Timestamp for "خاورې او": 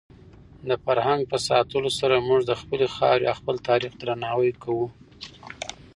2.95-3.35